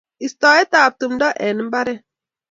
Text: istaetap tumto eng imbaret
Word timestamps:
istaetap 0.25 0.91
tumto 0.99 1.29
eng 1.45 1.61
imbaret 1.63 1.99